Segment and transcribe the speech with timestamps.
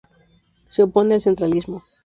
[0.67, 1.83] Se opone al centralismo.